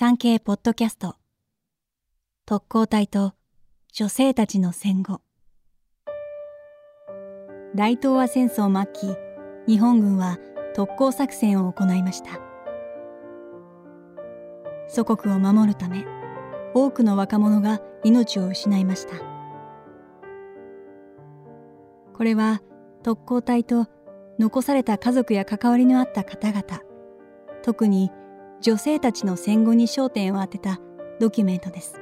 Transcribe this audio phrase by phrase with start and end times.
[0.00, 1.16] 産経ポッドキャスト。
[2.46, 3.32] 特攻隊と
[3.92, 5.22] 女性たちの戦後。
[7.74, 9.18] 大東亜戦争末期
[9.66, 10.38] 日本軍は
[10.72, 12.38] 特攻作戦を行いました。
[14.86, 16.06] 祖国を守るため
[16.74, 19.16] 多くの若者が命を失いました。
[22.16, 22.62] これは
[23.02, 23.88] 特攻隊と
[24.38, 26.62] 残された家族や関わりのあった方々
[27.64, 28.12] 特に
[28.60, 30.80] 女性たちの戦後に焦点を当てた
[31.20, 32.00] ドキュメントです。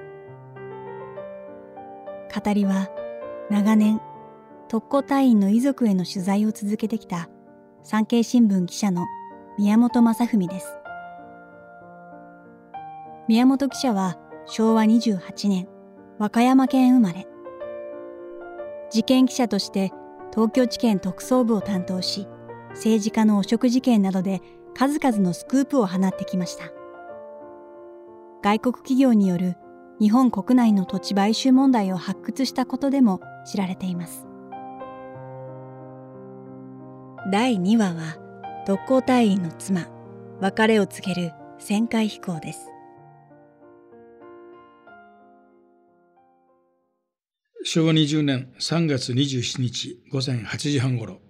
[2.34, 2.88] 語りは
[3.50, 4.00] 長年
[4.68, 7.28] 特攻隊員の遺族への取材を続けてきた
[7.82, 9.04] 産経新聞記者の
[9.58, 10.66] 宮本正文です。
[13.28, 15.68] 宮本記者は昭和28年
[16.18, 17.26] 和歌山県生まれ。
[18.90, 19.92] 事件記者として
[20.32, 22.26] 東京地検特捜部を担当し
[22.70, 24.40] 政治家の汚職事件などで
[24.78, 26.70] 数々のスクープを放ってきました。
[28.42, 29.56] 外国企業による
[29.98, 34.26] 日本国内の土地買収問題を発掘したことでも知られています。
[37.32, 38.18] 第2話は
[38.66, 39.88] 特攻隊員の妻
[40.40, 42.68] 別れを告げる旋回飛行です。
[47.64, 51.20] 昭和20年3月27日午前8時半ごろ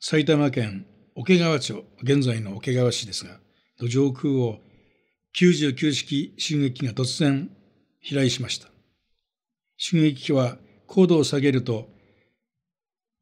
[0.00, 0.86] 埼玉県
[1.22, 3.40] 桶川町現在の桶川市ですが
[3.86, 4.56] 上空を
[5.38, 7.50] 99式襲撃機が突然
[8.00, 8.68] 飛来しました。
[9.76, 11.90] 襲撃機は高度を下げると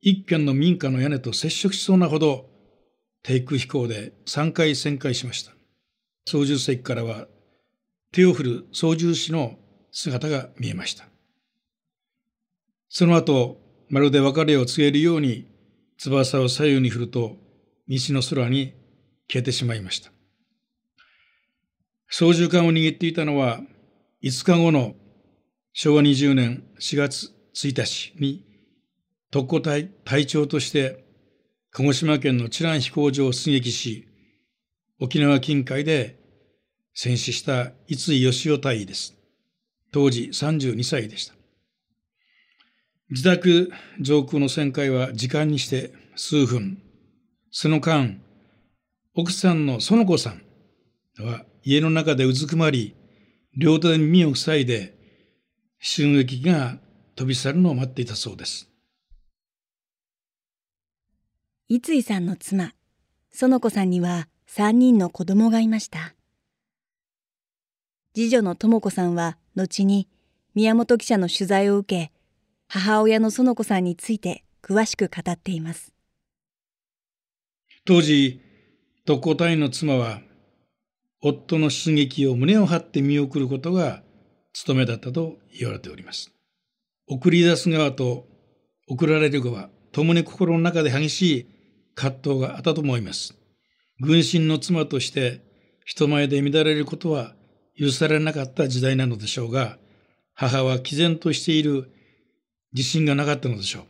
[0.01, 2.49] 一軒の民家の屋根と接触しそうなほど
[3.25, 5.51] 低空飛行で3回旋回しました。
[6.25, 7.27] 操縦席からは
[8.13, 9.57] 手を振る操縦士の
[9.91, 11.09] 姿が見えました。
[12.89, 15.49] その後まるで別れを告げるように
[15.97, 17.48] 翼を左右に振ると
[17.89, 18.75] 道の空に
[19.31, 20.11] 消えてしまいました
[22.11, 23.61] 操縦桿を握っていたのは
[24.23, 24.95] 5日後の
[25.73, 28.45] 昭和20年4月1日に
[29.31, 31.05] 特攻隊隊長として
[31.71, 34.09] 鹿児島県の知覧飛行場を出撃し、
[35.01, 36.19] 沖縄近海で
[36.95, 39.15] 戦死した逸井義雄隊員です。
[39.93, 41.35] 当時32歳でした。
[43.11, 43.71] 自宅
[44.01, 46.83] 上空の旋回は時間にして数分。
[47.51, 48.21] その間、
[49.15, 50.43] 奥さんの園子さん
[51.25, 52.95] は家の中でうずくまり、
[53.57, 54.97] 両手で耳を塞いで、
[55.81, 56.79] 襲撃が
[57.17, 58.69] 飛び去るのを待っていたそうです。
[61.69, 62.73] 三井さんの妻、
[63.31, 66.15] 園子さんには3人の子供がいました。
[68.15, 70.09] 次女の智子さんは後に
[70.55, 72.13] 宮本記者の取材を受け、
[72.67, 75.98] 母親の園子さんについて詳しく語っています。
[77.89, 78.43] 当時、
[79.07, 80.21] 特攻隊員の妻は、
[81.23, 84.03] 夫の出撃を胸を張って見送ることが
[84.53, 86.31] 務めだったと言われております。
[87.07, 88.27] 送り出す側と
[88.89, 91.47] 送られる側、共に心の中で激しい
[91.95, 93.39] 葛藤があったと思います。
[94.01, 95.41] 軍神の妻として
[95.87, 97.35] 人前で乱れることは
[97.75, 99.79] 許されなかった時代なのでしょうが、
[100.35, 101.91] 母は毅然としている
[102.75, 103.87] 自信がなかったのでしょ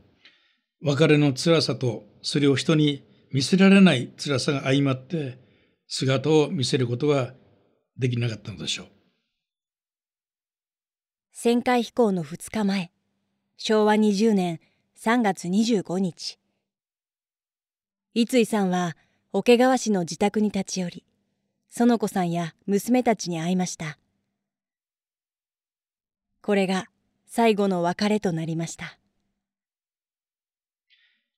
[0.83, 0.91] う。
[0.91, 5.39] 別れの辛さとそれを人に見せられない辛さが相まって
[5.87, 7.34] 姿を見せることが
[7.97, 8.87] できなかったのでしょう。
[11.34, 12.91] 旋回飛行の2日前、
[13.56, 14.61] 昭和20年
[14.99, 16.38] 3月25日、
[18.15, 18.97] 三井さんは
[19.33, 21.05] 桶川市の自宅に立ち寄り、
[21.71, 23.99] 園子さんや娘たちに会いました。
[26.43, 26.87] これが
[27.27, 28.98] 最後の別れとなりました。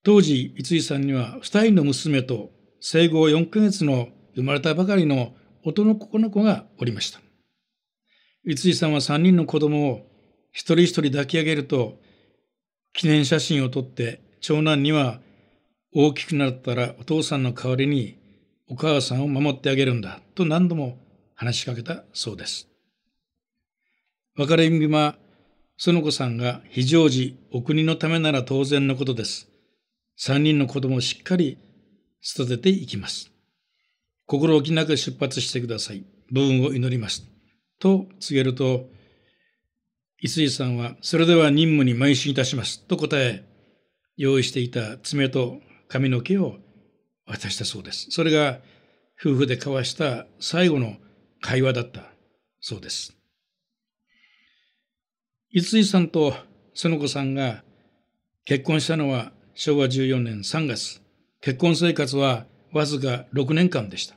[0.03, 2.51] 当時、三井さんには二人の娘と
[2.81, 7.21] 生後4ヶ月の生まれたばかりの男の子がおりました。
[8.45, 10.07] 三井さんは3人の子供を
[10.53, 11.99] 一人一人抱き上げると、
[12.93, 15.21] 記念写真を撮って長男には
[15.93, 18.19] 大きくなったらお父さんの代わりに
[18.69, 20.99] お母さんを守ってあげるんだと何度も
[21.35, 22.69] 話しかけたそうです。
[24.37, 25.17] 別れ指は
[25.77, 29.50] 園子さんが非常時お国のためなら当然のことです。
[30.23, 31.57] 三人の子供をしっかり
[32.23, 33.31] 育てていきます。
[34.27, 36.05] 心置きなく出発してください。
[36.31, 37.27] 部分を祈ります。
[37.79, 38.91] と告げると、
[40.21, 42.87] 五井さんは、それでは任務に邁進いたします。
[42.87, 43.47] と答え、
[44.19, 46.59] 用意していた爪と髪の毛を
[47.25, 48.09] 渡したそうです。
[48.11, 48.61] それが
[49.19, 50.97] 夫婦で交わした最後の
[51.41, 52.03] 会話だった
[52.61, 53.17] そうです。
[55.51, 56.35] 五井さんと
[56.75, 57.65] 園子さんが
[58.45, 59.33] 結婚したのは
[59.63, 61.03] 昭和14年3月。
[61.43, 64.17] 結婚生活はわずか6年間でした。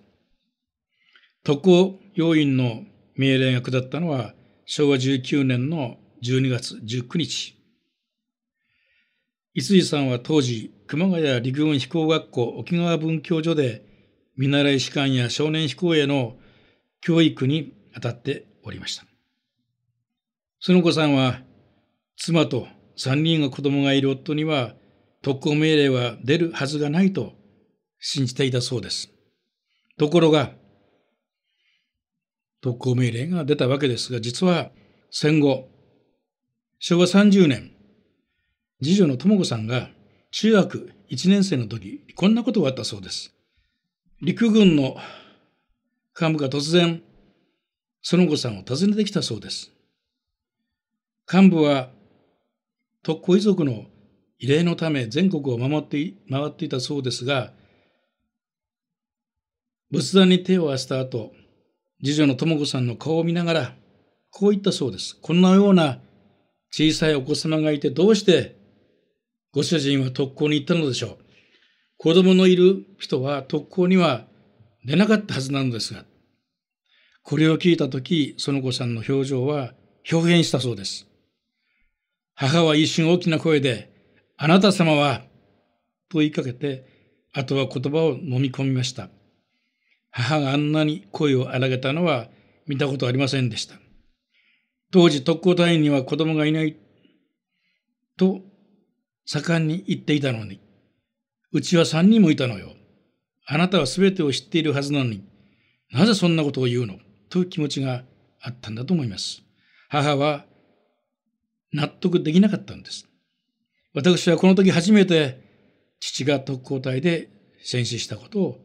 [1.44, 2.86] 特攻要員の
[3.18, 4.36] 命令が下ったのは
[4.66, 7.57] 昭和19年の12月19日。
[9.54, 13.84] 五井さんは当時、熊谷陸軍飛行学校沖縄文教所で
[14.38, 16.38] 見習い士官や少年飛行への
[17.01, 19.04] 教育に当たっておりました。
[20.62, 21.42] その子さんは、
[22.16, 22.66] 妻と
[22.96, 24.75] 三人の子供がいる夫には
[25.24, 27.31] 特攻命令は出るはずがないと
[27.98, 29.10] 信じていたそうです。
[29.98, 30.52] ところが、
[32.62, 34.72] 特攻命令が出たわけですが、実は
[35.12, 35.70] 戦後、
[36.80, 37.72] 昭和30年、
[38.81, 39.90] 次女の智子さんが
[40.31, 43.34] 中学1年生の時、こんなことがあったそうです。
[44.22, 44.98] 陸軍の
[46.20, 47.02] 幹部が突然、
[48.02, 49.72] その子さんを訪ねてきたそうです。
[51.31, 51.92] 幹部は
[53.04, 53.86] 特攻遺族の
[54.41, 57.53] 慰霊のため全国を守って回っていたそうですが、
[59.91, 61.31] 仏壇に手を合わせた後、
[62.03, 63.75] 次女の智子さんの顔を見ながら、
[64.31, 65.18] こう言ったそうです。
[65.21, 66.00] こんなような
[66.71, 68.57] 小さいお子様がいてどうして
[69.53, 71.18] ご主人は特攻に行ったのでしょう。
[71.97, 74.25] 子供のいる人は特攻には
[74.83, 76.06] 出なかったはずなのですが、
[77.21, 79.74] これを聞いたとき、その子さんの表情は
[80.12, 81.07] 表現したそうです。
[82.33, 83.93] 母は一瞬大きな声で、
[84.44, 85.22] あなた様は、
[86.10, 86.86] と言いかけて、
[87.31, 89.07] あとは言葉を飲み込みました。
[90.12, 92.28] 母があんなに声を荒げたのは
[92.68, 93.75] 見たことありませんでした。
[94.92, 96.75] 当時特攻隊員には子供がいない
[98.18, 98.42] と
[99.24, 100.60] 盛んに言っていたのに、
[101.54, 102.74] うちは三人もいたのよ。
[103.46, 105.24] あなたは全てを知っているはずなのに、
[105.94, 107.00] なぜそんなことを言うの？
[107.30, 108.04] という気持ちが
[108.42, 109.42] あったんだと思います。
[109.88, 110.44] 母は
[111.72, 113.07] 納得できなかったんです。
[113.94, 115.42] 私はこの時初めて
[116.00, 117.30] 父が特攻隊で
[117.63, 118.60] 戦死したことを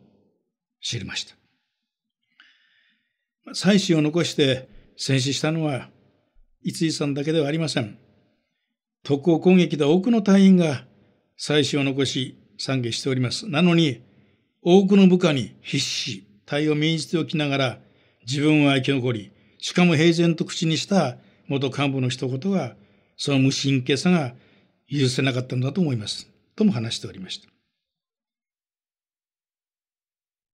[0.80, 1.36] 知りました。
[3.54, 5.88] 妻子を残して戦死したのは
[6.64, 7.98] 五井さんだけではありません。
[9.04, 10.84] 特攻攻撃で多くの隊員が
[11.36, 13.48] 妻子を残し参下しております。
[13.48, 14.02] なのに
[14.62, 17.78] 多くの部下に必死、隊を命じておきながら
[18.26, 21.16] 自分は生き残り、しかも平然と口にした
[21.46, 22.74] 元幹部の一言が
[23.16, 24.34] その無神経さが
[24.90, 26.28] 許せなかったんだと思います。
[26.56, 27.48] とも話しておりました。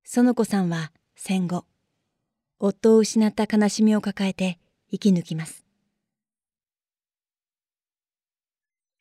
[0.05, 1.65] 園子さんは戦後、
[2.59, 4.59] 夫を失った悲しみを抱えて
[4.91, 5.65] 生き抜きます。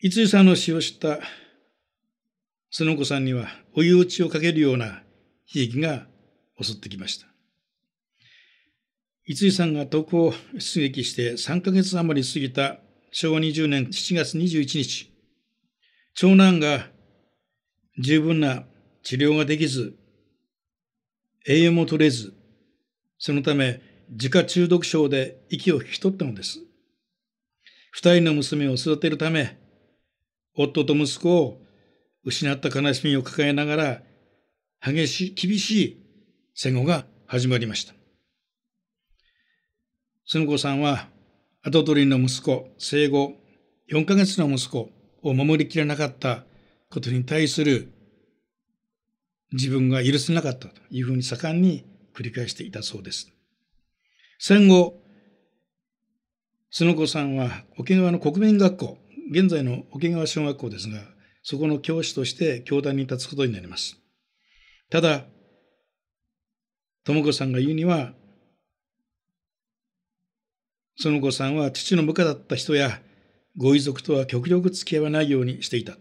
[0.02, 1.20] 五井さんの死を知った
[2.70, 5.02] 園子さんには追い打ちをかけるような悲
[5.54, 6.08] 劇が
[6.62, 7.28] 襲ってきました。
[9.26, 12.80] 五井さんが投稿出撃して3ヶ月余り過ぎた
[13.12, 15.13] 昭和20年7月21日、
[16.16, 16.88] 長男が
[17.98, 18.66] 十分な
[19.02, 19.96] 治療ができず、
[21.48, 22.34] 栄養も取れず、
[23.18, 26.60] そのため自家中毒症で息を引き取ったのです。
[27.92, 29.58] 二人の娘を育てるため、
[30.56, 31.62] 夫と息子を
[32.24, 34.04] 失った悲しみを抱えながら、
[34.86, 36.04] 激しい、厳しい
[36.54, 37.94] 戦後が始まりました。
[40.26, 41.08] その子さんは
[41.64, 43.34] 跡取りの息子、生後
[43.92, 44.90] 4ヶ月の息子
[45.24, 46.44] を守りきれなかった
[46.90, 47.92] ことに対する
[49.52, 53.32] 自分が許せなかったというふうに盛んに繰り返していたそうです。
[54.40, 55.00] 戦後、
[56.70, 58.98] その子さんは沖縄の国民学校、
[59.32, 61.02] 現在の沖縄小学校ですが、
[61.44, 63.98] そこの教師として教壇に立つことになります。
[64.90, 65.26] ただ、
[67.04, 68.14] 智子さんが言うには、
[70.96, 73.02] その子さんは父の部下だった人や
[73.58, 75.98] ご遺族とは極力付き合わないようにしていた。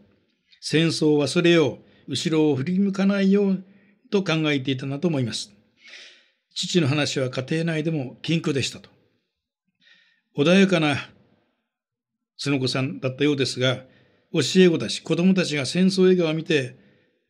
[0.60, 1.78] 戦争を忘れよ
[2.08, 3.64] う、後ろを振り向かないよう
[4.10, 5.52] と考えていたなと思います。
[6.54, 8.90] 父の話は家庭内でも禁句でしたと。
[10.36, 10.96] 穏やかな
[12.36, 13.84] その子さんだったようですが、
[14.32, 16.76] 教え子たち、子供たちが戦争映画を見て、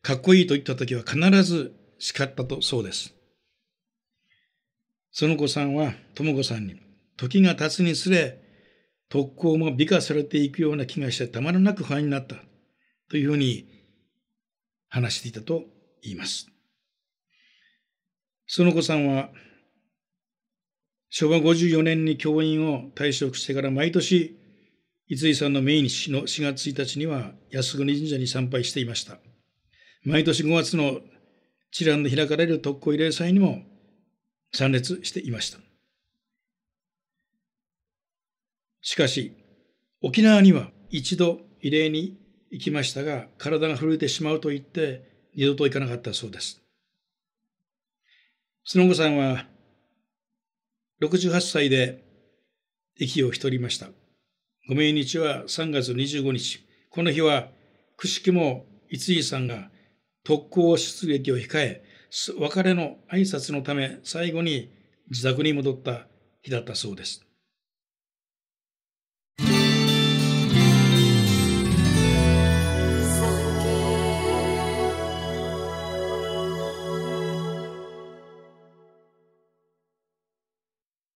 [0.01, 3.13] かっこいいと言った時は必ず叱ったとそうです。
[5.11, 6.75] その子さんは智子さんに、
[7.17, 8.42] 時が経つにつれ、
[9.13, 12.37] 特攻も美化されていくような気がしてたまらなく不安になった
[13.11, 13.67] というふうに
[14.89, 15.65] 話していたと
[16.01, 16.47] 言います。
[18.47, 19.29] その子さんは
[21.11, 24.35] 昭和54年に教員を退職してから毎年、
[25.07, 29.19] 五井さんの命日の4月1日には安国神社に参拝していました。
[30.03, 31.01] 毎年5月の
[31.71, 33.61] 知覧で開かれる特攻慰霊祭にも
[34.51, 35.59] 参列していました。
[38.83, 39.33] しかし、
[40.01, 42.17] 沖縄には一度慰霊に
[42.51, 46.61] 行きましたが、体が震えてしまうと言って、二度と行かなかったそうです。
[48.65, 49.45] スノゴさんは、
[51.01, 52.03] 68歳で
[52.97, 53.87] 息を引き取りました。
[54.67, 56.59] ご命日は3月25日。
[56.89, 57.47] この日は、
[57.95, 59.71] くしくも逸井さんが
[60.25, 61.85] 特攻出撃を控え、
[62.37, 64.69] 別れの挨拶のため最後に
[65.09, 66.07] 自宅に戻った
[66.41, 67.25] 日だったそうです。